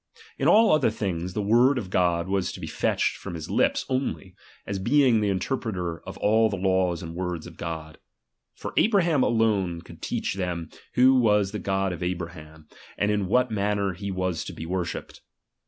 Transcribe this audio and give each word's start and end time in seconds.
In 0.39 0.47
all 0.47 0.71
other 0.71 0.89
things, 0.89 1.33
the 1.35 1.43
word 1.43 1.77
of 1.77 1.91
God 1.91 2.27
was 2.27 2.51
to 2.53 2.59
be 2.59 2.65
fetched 2.65 3.17
from 3.17 3.35
his 3.35 3.51
lips 3.51 3.85
only, 3.87 4.33
as 4.65 4.79
being 4.79 5.21
the 5.21 5.29
interpreter 5.29 6.01
of 6.07 6.17
all 6.17 6.49
the 6.49 6.57
laws 6.57 7.03
and 7.03 7.13
words 7.13 7.45
of 7.45 7.55
God. 7.55 7.99
For 8.55 8.73
Abraham 8.77 9.21
alone 9.21 9.81
could 9.81 10.01
teach 10.01 10.33
them 10.33 10.71
who 10.95 11.19
was 11.19 11.51
the 11.51 11.59
God 11.59 11.93
of 11.93 12.01
Abraham, 12.01 12.67
and 12.97 13.11
in 13.11 13.27
what 13.27 13.51
manner 13.51 13.93
he 13.93 14.09
was 14.09 14.43
to 14.45 14.53
be 14.53 14.65
worshipped. 14.65 15.21